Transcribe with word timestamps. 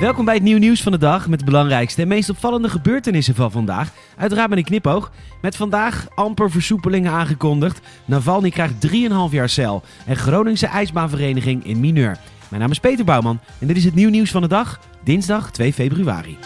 Welkom 0.00 0.24
bij 0.24 0.34
het 0.34 0.42
nieuw 0.42 0.58
nieuws 0.58 0.82
van 0.82 0.92
de 0.92 0.98
dag 0.98 1.28
met 1.28 1.38
de 1.38 1.44
belangrijkste 1.44 2.02
en 2.02 2.08
meest 2.08 2.30
opvallende 2.30 2.68
gebeurtenissen 2.68 3.34
van 3.34 3.50
vandaag. 3.50 3.92
Uiteraard 4.16 4.48
met 4.48 4.58
een 4.58 4.64
knipoog. 4.64 5.12
Met 5.42 5.56
vandaag 5.56 6.06
amper 6.14 6.50
versoepelingen 6.50 7.12
aangekondigd. 7.12 7.80
Navalny 8.04 8.50
krijgt 8.50 8.74
3,5 8.86 8.92
jaar 9.30 9.48
cel. 9.48 9.82
En 10.06 10.16
Groningse 10.16 10.66
ijsbaanvereniging 10.66 11.66
in 11.66 11.80
mineur. 11.80 12.18
Mijn 12.48 12.62
naam 12.62 12.70
is 12.70 12.78
Peter 12.78 13.04
Bouwman 13.04 13.40
en 13.58 13.66
dit 13.66 13.76
is 13.76 13.84
het 13.84 13.94
nieuw 13.94 14.10
nieuws 14.10 14.30
van 14.30 14.42
de 14.42 14.48
dag, 14.48 14.80
dinsdag 15.04 15.50
2 15.50 15.72
februari. 15.72 16.38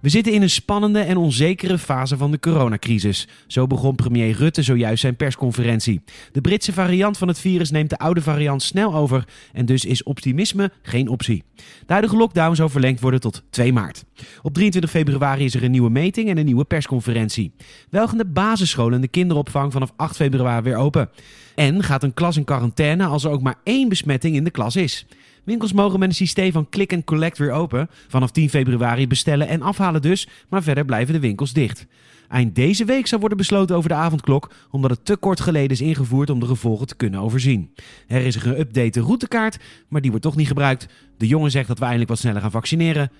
We 0.00 0.08
zitten 0.08 0.32
in 0.32 0.42
een 0.42 0.50
spannende 0.50 1.00
en 1.00 1.16
onzekere 1.16 1.78
fase 1.78 2.16
van 2.16 2.30
de 2.30 2.40
coronacrisis. 2.40 3.28
Zo 3.46 3.66
begon 3.66 3.94
premier 3.94 4.36
Rutte 4.36 4.62
zojuist 4.62 5.00
zijn 5.00 5.16
persconferentie. 5.16 6.02
De 6.32 6.40
Britse 6.40 6.72
variant 6.72 7.18
van 7.18 7.28
het 7.28 7.38
virus 7.38 7.70
neemt 7.70 7.90
de 7.90 7.98
oude 7.98 8.22
variant 8.22 8.62
snel 8.62 8.94
over 8.94 9.24
en 9.52 9.66
dus 9.66 9.84
is 9.84 10.02
optimisme 10.02 10.72
geen 10.82 11.08
optie. 11.08 11.42
De 11.56 11.92
huidige 11.92 12.16
lockdown 12.16 12.54
zou 12.54 12.70
verlengd 12.70 13.00
worden 13.00 13.20
tot 13.20 13.42
2 13.50 13.72
maart. 13.72 14.04
Op 14.42 14.54
23 14.54 14.90
februari 14.90 15.44
is 15.44 15.54
er 15.54 15.64
een 15.64 15.70
nieuwe 15.70 15.90
meting 15.90 16.28
en 16.28 16.38
een 16.38 16.44
nieuwe 16.44 16.64
persconferentie. 16.64 17.52
Wel 17.90 18.16
de 18.16 18.26
basisscholen 18.26 18.94
en 18.94 19.00
de 19.00 19.08
kinderopvang 19.08 19.72
vanaf 19.72 19.92
8 19.96 20.16
februari 20.16 20.62
weer 20.62 20.76
open. 20.76 21.10
En 21.54 21.82
gaat 21.82 22.02
een 22.02 22.14
klas 22.14 22.36
in 22.36 22.44
quarantaine 22.44 23.04
als 23.04 23.24
er 23.24 23.30
ook 23.30 23.42
maar 23.42 23.58
één 23.64 23.88
besmetting 23.88 24.36
in 24.36 24.44
de 24.44 24.50
klas 24.50 24.76
is. 24.76 25.06
Winkels 25.44 25.72
mogen 25.72 25.98
met 25.98 26.08
een 26.08 26.14
systeem 26.14 26.52
van 26.52 26.68
click 26.68 26.92
and 26.92 27.04
collect 27.04 27.38
weer 27.38 27.52
open. 27.52 27.88
Vanaf 28.08 28.30
10 28.30 28.50
februari 28.50 29.06
bestellen 29.06 29.48
en 29.48 29.62
afhalen 29.62 30.02
dus, 30.02 30.28
maar 30.48 30.62
verder 30.62 30.84
blijven 30.84 31.14
de 31.14 31.20
winkels 31.20 31.52
dicht. 31.52 31.86
Eind 32.28 32.54
deze 32.54 32.84
week 32.84 33.06
zou 33.06 33.20
worden 33.20 33.38
besloten 33.38 33.76
over 33.76 33.88
de 33.88 33.94
avondklok, 33.94 34.52
omdat 34.70 34.90
het 34.90 35.04
te 35.04 35.16
kort 35.16 35.40
geleden 35.40 35.70
is 35.70 35.80
ingevoerd 35.80 36.30
om 36.30 36.40
de 36.40 36.46
gevolgen 36.46 36.86
te 36.86 36.96
kunnen 36.96 37.20
overzien. 37.20 37.74
Er 38.06 38.26
is 38.26 38.34
een 38.34 38.40
geüpdate 38.40 39.00
routekaart, 39.00 39.58
maar 39.88 40.00
die 40.00 40.10
wordt 40.10 40.26
toch 40.26 40.36
niet 40.36 40.46
gebruikt. 40.46 40.86
De 41.16 41.26
jongen 41.26 41.50
zegt 41.50 41.68
dat 41.68 41.76
we 41.78 41.82
eindelijk 41.82 42.10
wat 42.10 42.18
sneller 42.18 42.40
gaan 42.40 42.50
vaccineren, 42.50 43.10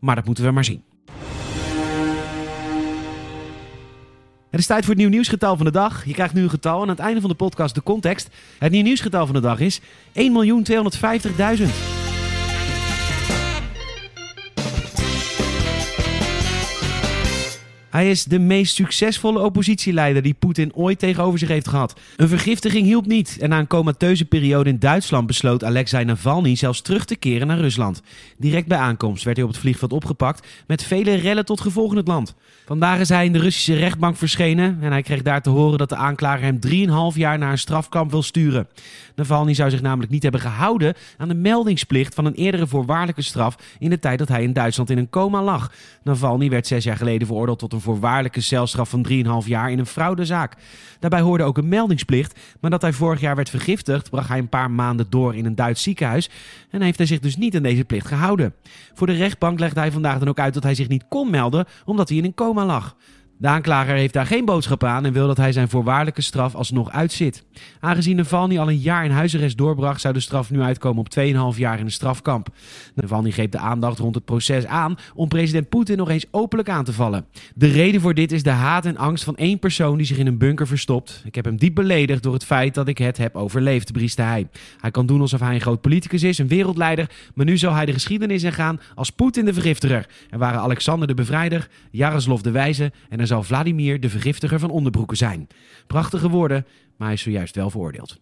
maar 0.00 0.14
dat 0.14 0.26
moeten 0.26 0.44
we 0.44 0.50
maar 0.50 0.64
zien. 0.64 0.82
Het 4.58 4.66
is 4.66 4.72
tijd 4.72 4.84
voor 4.84 4.94
het 4.94 5.02
nieuw 5.02 5.12
nieuwsgetal 5.12 5.56
van 5.56 5.66
de 5.66 5.72
dag. 5.72 6.04
Je 6.04 6.12
krijgt 6.12 6.34
nu 6.34 6.42
een 6.42 6.50
getal 6.50 6.76
en 6.76 6.82
aan 6.82 6.88
het 6.88 6.98
einde 6.98 7.20
van 7.20 7.30
de 7.30 7.36
podcast 7.36 7.74
de 7.74 7.82
context. 7.82 8.28
Het 8.58 8.72
nieuw 8.72 8.82
nieuwsgetal 8.82 9.26
van 9.26 9.34
de 9.34 9.40
dag 9.40 9.60
is 9.60 9.80
1.250.000. 9.80 11.97
Hij 17.98 18.10
is 18.10 18.24
de 18.24 18.38
meest 18.38 18.74
succesvolle 18.74 19.38
oppositieleider 19.38 20.22
die 20.22 20.34
Poetin 20.34 20.74
ooit 20.74 20.98
tegenover 20.98 21.38
zich 21.38 21.48
heeft 21.48 21.68
gehad. 21.68 22.00
Een 22.16 22.28
vergiftiging 22.28 22.86
hielp 22.86 23.06
niet 23.06 23.36
en 23.40 23.48
na 23.48 23.58
een 23.58 23.66
comateuze 23.66 24.24
periode 24.24 24.70
in 24.70 24.78
Duitsland 24.78 25.26
besloot 25.26 25.64
Alexei 25.64 26.04
Navalny 26.04 26.56
zelfs 26.56 26.80
terug 26.80 27.04
te 27.04 27.16
keren 27.16 27.46
naar 27.46 27.58
Rusland. 27.58 28.02
Direct 28.36 28.66
bij 28.66 28.78
aankomst 28.78 29.24
werd 29.24 29.36
hij 29.36 29.46
op 29.46 29.52
het 29.52 29.60
vliegveld 29.60 29.92
opgepakt 29.92 30.46
met 30.66 30.82
vele 30.82 31.14
rellen 31.14 31.44
tot 31.44 31.60
gevolg 31.60 31.90
in 31.90 31.96
het 31.96 32.08
land. 32.08 32.34
Vandaag 32.66 33.00
is 33.00 33.08
hij 33.08 33.24
in 33.24 33.32
de 33.32 33.38
Russische 33.38 33.74
rechtbank 33.74 34.16
verschenen 34.16 34.78
en 34.80 34.90
hij 34.92 35.02
kreeg 35.02 35.22
daar 35.22 35.42
te 35.42 35.50
horen 35.50 35.78
dat 35.78 35.88
de 35.88 35.96
aanklager 35.96 36.44
hem 36.44 36.58
3,5 37.12 37.16
jaar 37.16 37.38
naar 37.38 37.50
een 37.50 37.58
strafkamp 37.58 38.10
wil 38.10 38.22
sturen. 38.22 38.68
Navalny 39.14 39.54
zou 39.54 39.70
zich 39.70 39.82
namelijk 39.82 40.12
niet 40.12 40.22
hebben 40.22 40.40
gehouden 40.40 40.94
aan 41.16 41.28
de 41.28 41.34
meldingsplicht 41.34 42.14
van 42.14 42.24
een 42.24 42.34
eerdere 42.34 42.66
voorwaardelijke 42.66 43.22
straf 43.22 43.56
in 43.78 43.90
de 43.90 43.98
tijd 43.98 44.18
dat 44.18 44.28
hij 44.28 44.42
in 44.42 44.52
Duitsland 44.52 44.90
in 44.90 44.98
een 44.98 45.10
coma 45.10 45.42
lag. 45.42 45.72
Navalny 46.02 46.48
werd 46.48 46.66
zes 46.66 46.84
jaar 46.84 46.96
geleden 46.96 47.26
veroordeeld 47.26 47.58
tot 47.58 47.72
een 47.72 47.80
voorwaardelijke 47.94 48.40
celstraf 48.40 48.90
van 48.90 49.06
3,5 49.08 49.46
jaar 49.46 49.70
in 49.70 49.78
een 49.78 49.86
fraudezaak. 49.86 50.56
Daarbij 50.98 51.20
hoorde 51.20 51.44
ook 51.44 51.58
een 51.58 51.68
meldingsplicht, 51.68 52.38
maar 52.60 52.70
dat 52.70 52.82
hij 52.82 52.92
vorig 52.92 53.20
jaar 53.20 53.36
werd 53.36 53.50
vergiftigd, 53.50 54.10
bracht 54.10 54.28
hij 54.28 54.38
een 54.38 54.48
paar 54.48 54.70
maanden 54.70 55.06
door 55.08 55.34
in 55.34 55.44
een 55.44 55.54
Duits 55.54 55.82
ziekenhuis 55.82 56.30
en 56.70 56.82
heeft 56.82 56.98
hij 56.98 57.06
zich 57.06 57.18
dus 57.18 57.36
niet 57.36 57.56
aan 57.56 57.62
deze 57.62 57.84
plicht 57.84 58.06
gehouden. 58.06 58.54
Voor 58.94 59.06
de 59.06 59.12
rechtbank 59.12 59.58
legde 59.58 59.80
hij 59.80 59.92
vandaag 59.92 60.18
dan 60.18 60.28
ook 60.28 60.38
uit 60.38 60.54
dat 60.54 60.62
hij 60.62 60.74
zich 60.74 60.88
niet 60.88 61.04
kon 61.08 61.30
melden 61.30 61.66
omdat 61.84 62.08
hij 62.08 62.18
in 62.18 62.24
een 62.24 62.34
coma 62.34 62.64
lag. 62.64 62.96
De 63.40 63.48
aanklager 63.48 63.94
heeft 63.94 64.12
daar 64.12 64.26
geen 64.26 64.44
boodschap 64.44 64.84
aan 64.84 65.04
en 65.04 65.12
wil 65.12 65.26
dat 65.26 65.36
hij 65.36 65.52
zijn 65.52 65.68
voorwaardelijke 65.68 66.22
straf 66.22 66.54
alsnog 66.54 66.90
uitzit. 66.90 67.44
Aangezien 67.80 68.16
Navalny 68.16 68.58
al 68.58 68.68
een 68.68 68.78
jaar 68.78 69.04
in 69.04 69.10
huisarrest 69.10 69.58
doorbracht, 69.58 70.00
zou 70.00 70.14
de 70.14 70.20
straf 70.20 70.50
nu 70.50 70.60
uitkomen 70.60 70.98
op 70.98 71.52
2,5 71.54 71.58
jaar 71.58 71.78
in 71.78 71.84
een 71.84 71.90
strafkamp. 71.90 72.48
Navalny 72.94 73.30
greep 73.30 73.52
de 73.52 73.58
aandacht 73.58 73.98
rond 73.98 74.14
het 74.14 74.24
proces 74.24 74.66
aan 74.66 74.96
om 75.14 75.28
president 75.28 75.68
Poetin 75.68 75.96
nog 75.96 76.10
eens 76.10 76.26
openlijk 76.30 76.68
aan 76.68 76.84
te 76.84 76.92
vallen. 76.92 77.26
De 77.54 77.66
reden 77.66 78.00
voor 78.00 78.14
dit 78.14 78.32
is 78.32 78.42
de 78.42 78.50
haat 78.50 78.84
en 78.84 78.96
angst 78.96 79.24
van 79.24 79.36
één 79.36 79.58
persoon 79.58 79.96
die 79.96 80.06
zich 80.06 80.18
in 80.18 80.26
een 80.26 80.38
bunker 80.38 80.66
verstopt. 80.66 81.22
Ik 81.24 81.34
heb 81.34 81.44
hem 81.44 81.56
diep 81.56 81.74
beledigd 81.74 82.22
door 82.22 82.32
het 82.32 82.44
feit 82.44 82.74
dat 82.74 82.88
ik 82.88 82.98
het 82.98 83.16
heb 83.16 83.36
overleefd, 83.36 83.92
brieste 83.92 84.22
hij. 84.22 84.48
Hij 84.80 84.90
kan 84.90 85.06
doen 85.06 85.20
alsof 85.20 85.40
hij 85.40 85.54
een 85.54 85.60
groot 85.60 85.80
politicus 85.80 86.22
is, 86.22 86.38
een 86.38 86.48
wereldleider, 86.48 87.10
maar 87.34 87.46
nu 87.46 87.56
zal 87.56 87.72
hij 87.72 87.86
de 87.86 87.92
geschiedenis 87.92 88.42
ingaan 88.42 88.80
als 88.94 89.10
Poetin 89.10 89.44
de 89.44 89.52
vergiftiger. 89.52 90.06
Er 90.30 90.38
waren 90.38 90.60
Alexander 90.60 91.08
de 91.08 91.14
Bevrijder, 91.14 91.68
Jaroslav 91.90 92.40
de 92.40 92.50
Wijze 92.50 92.92
en 93.08 93.26
zal 93.28 93.42
Vladimir 93.42 94.00
de 94.00 94.08
vergiftiger 94.08 94.58
van 94.58 94.70
onderbroeken 94.70 95.16
zijn. 95.16 95.46
Prachtige 95.86 96.28
woorden, 96.28 96.66
maar 96.96 97.06
hij 97.06 97.16
is 97.16 97.22
zojuist 97.22 97.54
wel 97.54 97.70
veroordeeld. 97.70 98.18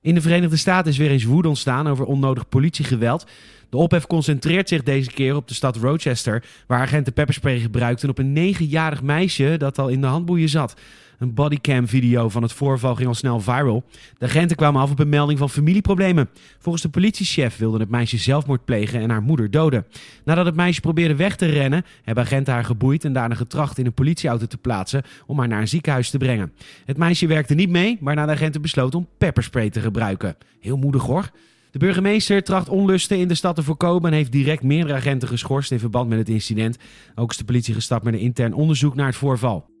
In 0.00 0.14
de 0.14 0.20
Verenigde 0.20 0.56
Staten 0.56 0.90
is 0.90 0.98
weer 0.98 1.10
eens 1.10 1.24
woede 1.24 1.48
ontstaan 1.48 1.88
over 1.88 2.04
onnodig 2.04 2.48
politiegeweld. 2.48 3.26
De 3.70 3.76
ophef 3.76 4.06
concentreert 4.06 4.68
zich 4.68 4.82
deze 4.82 5.10
keer 5.10 5.36
op 5.36 5.48
de 5.48 5.54
stad 5.54 5.76
Rochester, 5.76 6.44
waar 6.66 6.80
agenten 6.80 7.12
pepperspray 7.12 7.58
gebruikten 7.58 8.08
op 8.08 8.18
een 8.18 8.32
negenjarig 8.32 9.02
meisje 9.02 9.54
dat 9.58 9.78
al 9.78 9.88
in 9.88 10.00
de 10.00 10.06
handboeien 10.06 10.48
zat. 10.48 10.74
Een 11.18 11.34
bodycam-video 11.34 12.28
van 12.28 12.42
het 12.42 12.52
voorval 12.52 12.94
ging 12.94 13.08
al 13.08 13.14
snel 13.14 13.40
viral. 13.40 13.84
De 14.18 14.24
agenten 14.24 14.56
kwamen 14.56 14.80
af 14.80 14.90
op 14.90 14.98
een 14.98 15.08
melding 15.08 15.38
van 15.38 15.50
familieproblemen. 15.50 16.28
Volgens 16.58 16.82
de 16.82 16.88
politiechef 16.88 17.56
wilde 17.56 17.78
het 17.78 17.88
meisje 17.88 18.16
zelfmoord 18.16 18.64
plegen 18.64 19.00
en 19.00 19.10
haar 19.10 19.22
moeder 19.22 19.50
doden. 19.50 19.86
Nadat 20.24 20.46
het 20.46 20.54
meisje 20.54 20.80
probeerde 20.80 21.16
weg 21.16 21.36
te 21.36 21.46
rennen, 21.46 21.84
hebben 22.02 22.24
agenten 22.24 22.52
haar 22.52 22.64
geboeid 22.64 23.04
en 23.04 23.12
daarna 23.12 23.34
getracht 23.34 23.78
in 23.78 23.86
een 23.86 23.92
politieauto 23.92 24.46
te 24.46 24.58
plaatsen 24.58 25.02
om 25.26 25.38
haar 25.38 25.48
naar 25.48 25.60
een 25.60 25.68
ziekenhuis 25.68 26.10
te 26.10 26.18
brengen. 26.18 26.52
Het 26.84 26.96
meisje 26.96 27.26
werkte 27.26 27.54
niet 27.54 27.70
mee, 27.70 27.98
waarna 28.00 28.26
de 28.26 28.32
agenten 28.32 28.62
besloten 28.62 28.98
om 28.98 29.08
pepperspray 29.18 29.70
te 29.70 29.80
gebruiken. 29.80 30.36
Heel 30.60 30.76
moedig 30.76 31.02
hoor. 31.02 31.30
De 31.70 31.78
burgemeester 31.78 32.42
tracht 32.42 32.68
onlusten 32.68 33.18
in 33.18 33.28
de 33.28 33.34
stad 33.34 33.56
te 33.56 33.62
voorkomen 33.62 34.10
en 34.10 34.16
heeft 34.16 34.32
direct 34.32 34.62
meerdere 34.62 34.94
agenten 34.94 35.28
geschorst 35.28 35.72
in 35.72 35.78
verband 35.78 36.08
met 36.08 36.18
het 36.18 36.28
incident. 36.28 36.76
Ook 37.14 37.30
is 37.30 37.36
de 37.36 37.44
politie 37.44 37.74
gestapt 37.74 38.04
met 38.04 38.14
een 38.14 38.20
intern 38.20 38.52
onderzoek 38.54 38.94
naar 38.94 39.06
het 39.06 39.16
voorval. 39.16 39.71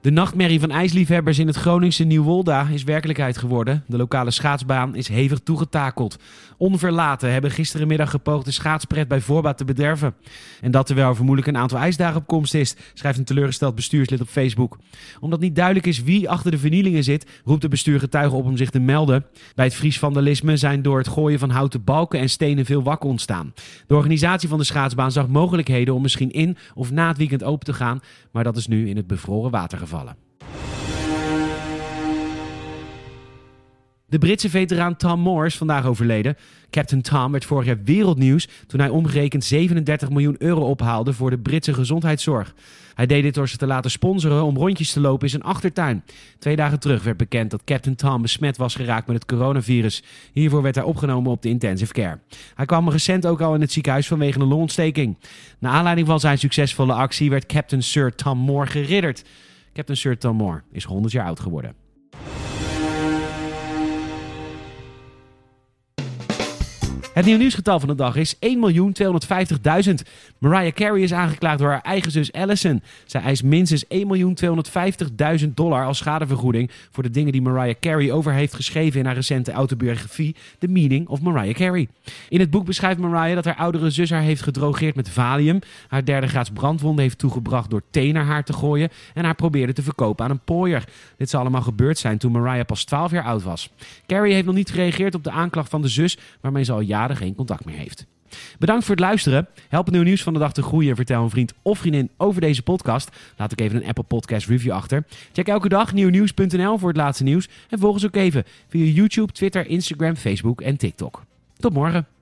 De 0.00 0.10
nachtmerrie 0.10 0.60
van 0.60 0.70
ijsliefhebbers 0.70 1.38
in 1.38 1.46
het 1.46 1.56
Groningse 1.56 2.04
Nieuwolda 2.04 2.68
is 2.72 2.84
werkelijkheid 2.84 3.38
geworden. 3.38 3.84
De 3.86 3.96
lokale 3.96 4.30
schaatsbaan 4.30 4.94
is 4.94 5.08
hevig 5.08 5.38
toegetakeld. 5.38 6.18
Onverlaten 6.56 7.32
hebben 7.32 7.50
gisterenmiddag 7.50 8.10
gepoogd 8.10 8.44
de 8.44 8.50
schaatspret 8.50 9.08
bij 9.08 9.20
voorbaat 9.20 9.56
te 9.56 9.64
bederven. 9.64 10.14
En 10.60 10.70
dat 10.70 10.86
terwijl 10.86 11.08
er 11.08 11.14
vermoedelijk 11.14 11.54
een 11.54 11.62
aantal 11.62 11.78
ijsdagen 11.78 12.20
op 12.20 12.26
komst 12.26 12.54
is, 12.54 12.76
schrijft 12.94 13.18
een 13.18 13.24
teleurgesteld 13.24 13.74
bestuurslid 13.74 14.20
op 14.20 14.28
Facebook. 14.28 14.78
Omdat 15.20 15.40
niet 15.40 15.54
duidelijk 15.54 15.86
is 15.86 16.02
wie 16.02 16.30
achter 16.30 16.50
de 16.50 16.58
vernielingen 16.58 17.04
zit, 17.04 17.26
roept 17.44 17.62
de 17.62 17.68
bestuur 17.68 17.98
getuigen 17.98 18.38
op 18.38 18.44
om 18.44 18.56
zich 18.56 18.70
te 18.70 18.80
melden. 18.80 19.24
Bij 19.54 19.64
het 19.64 19.74
Fries 19.74 19.98
vandalisme 19.98 20.56
zijn 20.56 20.82
door 20.82 20.98
het 20.98 21.08
gooien 21.08 21.38
van 21.38 21.50
houten 21.50 21.84
balken 21.84 22.20
en 22.20 22.30
stenen 22.30 22.64
veel 22.64 22.82
wakken 22.82 23.08
ontstaan. 23.08 23.54
De 23.86 23.96
organisatie 23.96 24.48
van 24.48 24.58
de 24.58 24.64
schaatsbaan 24.64 25.12
zag 25.12 25.28
mogelijkheden 25.28 25.94
om 25.94 26.02
misschien 26.02 26.30
in 26.30 26.56
of 26.74 26.90
na 26.90 27.08
het 27.08 27.18
weekend 27.18 27.44
open 27.44 27.66
te 27.66 27.72
gaan, 27.72 28.00
maar 28.32 28.44
dat 28.44 28.56
is 28.56 28.66
nu 28.66 28.88
in 28.88 28.96
het 28.96 29.06
bevroren 29.06 29.50
water 29.50 29.78
gevallen. 29.78 29.87
De 34.10 34.18
Britse 34.18 34.50
veteraan 34.50 34.96
Tom 34.96 35.20
Moore 35.20 35.46
is 35.46 35.56
vandaag 35.56 35.86
overleden. 35.86 36.36
Captain 36.70 37.02
Tom 37.02 37.32
werd 37.32 37.44
vorig 37.44 37.66
jaar 37.66 37.82
wereldnieuws 37.84 38.48
toen 38.66 38.80
hij 38.80 38.88
omgerekend 38.88 39.44
37 39.44 40.10
miljoen 40.10 40.36
euro 40.38 40.60
ophaalde 40.60 41.12
voor 41.12 41.30
de 41.30 41.38
Britse 41.38 41.74
gezondheidszorg. 41.74 42.54
Hij 42.94 43.06
deed 43.06 43.22
dit 43.22 43.34
door 43.34 43.48
ze 43.48 43.56
te 43.56 43.66
laten 43.66 43.90
sponsoren 43.90 44.44
om 44.44 44.56
rondjes 44.56 44.92
te 44.92 45.00
lopen 45.00 45.22
in 45.22 45.30
zijn 45.30 45.42
achtertuin. 45.42 46.04
Twee 46.38 46.56
dagen 46.56 46.80
terug 46.80 47.02
werd 47.04 47.16
bekend 47.16 47.50
dat 47.50 47.64
Captain 47.64 47.96
Tom 47.96 48.22
besmet 48.22 48.56
was 48.56 48.74
geraakt 48.74 49.06
met 49.06 49.16
het 49.16 49.26
coronavirus. 49.26 50.02
Hiervoor 50.32 50.62
werd 50.62 50.74
hij 50.74 50.84
opgenomen 50.84 51.30
op 51.30 51.42
de 51.42 51.48
intensive 51.48 51.92
care. 51.92 52.18
Hij 52.54 52.66
kwam 52.66 52.90
recent 52.90 53.26
ook 53.26 53.40
al 53.40 53.54
in 53.54 53.60
het 53.60 53.72
ziekenhuis 53.72 54.06
vanwege 54.06 54.40
een 54.40 54.48
longontsteking. 54.48 55.18
Na 55.58 55.70
aanleiding 55.70 56.06
van 56.06 56.20
zijn 56.20 56.38
succesvolle 56.38 56.92
actie 56.92 57.30
werd 57.30 57.46
Captain 57.46 57.82
Sir 57.82 58.14
Tom 58.14 58.38
Moore 58.38 58.70
geridderd. 58.70 59.24
Captain 59.78 59.96
Sir 59.96 60.16
Tom 60.16 60.36
Moore 60.36 60.62
is 60.72 60.86
100 60.86 61.12
jaar 61.12 61.26
oud 61.26 61.40
geworden. 61.40 61.74
Het 67.14 67.26
nieuw 67.26 67.36
nieuwsgetal 67.36 67.80
van 67.80 67.88
de 67.88 67.94
dag 67.94 68.16
is 68.16 68.34
1.250.000. 68.34 68.40
Mariah 70.38 70.72
Carey 70.72 71.00
is 71.00 71.12
aangeklaagd 71.12 71.58
door 71.58 71.68
haar 71.68 71.80
eigen 71.80 72.10
zus 72.10 72.32
Allison. 72.32 72.82
Zij 73.06 73.20
eist 73.20 73.42
minstens 73.42 73.84
1.250.000 75.44 75.48
dollar 75.54 75.84
als 75.84 75.98
schadevergoeding 75.98 76.70
voor 76.90 77.02
de 77.02 77.10
dingen 77.10 77.32
die 77.32 77.42
Mariah 77.42 77.74
Carey 77.80 78.12
over 78.12 78.32
heeft 78.32 78.54
geschreven 78.54 79.00
in 79.00 79.06
haar 79.06 79.14
recente 79.14 79.52
autobiografie 79.52 80.36
The 80.58 80.68
Meaning 80.68 81.08
of 81.08 81.20
Mariah 81.20 81.54
Carey. 81.54 81.88
In 82.28 82.40
het 82.40 82.50
boek 82.50 82.64
beschrijft 82.64 82.98
Mariah 82.98 83.34
dat 83.34 83.44
haar 83.44 83.56
oudere 83.56 83.90
zus 83.90 84.10
haar 84.10 84.22
heeft 84.22 84.42
gedrogeerd 84.42 84.94
met 84.94 85.10
Valium, 85.10 85.58
haar 85.88 86.04
derde 86.04 86.26
graads 86.26 86.50
brandwonden 86.50 87.02
heeft 87.04 87.18
toegebracht 87.18 87.70
door 87.70 87.82
thee 87.90 88.12
naar 88.12 88.24
haar 88.24 88.44
te 88.44 88.52
gooien 88.52 88.88
en 89.14 89.24
haar 89.24 89.34
probeerde 89.34 89.72
te 89.72 89.82
verkopen 89.82 90.24
aan 90.24 90.30
een 90.30 90.44
pooier. 90.44 90.84
Dit 91.16 91.30
zou 91.30 91.42
allemaal 91.42 91.62
gebeurd 91.62 91.98
zijn 91.98 92.18
toen 92.18 92.32
Mariah 92.32 92.66
pas 92.66 92.84
12 92.84 93.10
jaar 93.10 93.24
oud 93.24 93.42
was. 93.42 93.70
Carey 94.06 94.32
heeft 94.32 94.46
nog 94.46 94.54
niet 94.54 94.70
gereageerd 94.70 95.14
op 95.14 95.24
de 95.24 95.30
aanklacht 95.30 95.70
van 95.70 95.82
de 95.82 95.88
zus, 95.88 96.18
waarmee 96.40 96.64
ze 96.64 96.72
al 96.72 96.80
jaren 96.80 97.07
geen 97.16 97.34
contact 97.34 97.64
meer 97.64 97.76
heeft. 97.76 98.06
Bedankt 98.58 98.84
voor 98.84 98.94
het 98.94 99.04
luisteren. 99.04 99.48
Help 99.68 99.84
het 99.84 99.94
nieuw 99.94 100.04
nieuws 100.04 100.22
van 100.22 100.32
de 100.32 100.38
dag 100.38 100.52
te 100.52 100.62
groeien. 100.62 100.96
Vertel 100.96 101.22
een 101.22 101.30
vriend 101.30 101.52
of 101.62 101.78
vriendin 101.78 102.10
over 102.16 102.40
deze 102.40 102.62
podcast. 102.62 103.10
Laat 103.36 103.52
ook 103.52 103.60
even 103.60 103.76
een 103.76 103.88
Apple 103.88 104.04
Podcast 104.04 104.46
review 104.46 104.72
achter. 104.72 105.04
Check 105.32 105.48
elke 105.48 105.68
dag 105.68 105.92
nieuwnieuws.nl 105.92 106.78
voor 106.78 106.88
het 106.88 106.96
laatste 106.96 107.24
nieuws. 107.24 107.48
En 107.68 107.78
volg 107.78 107.92
ons 107.92 108.06
ook 108.06 108.16
even 108.16 108.44
via 108.68 108.84
YouTube, 108.84 109.32
Twitter, 109.32 109.66
Instagram, 109.66 110.16
Facebook 110.16 110.60
en 110.60 110.76
TikTok. 110.76 111.22
Tot 111.56 111.72
morgen. 111.72 112.17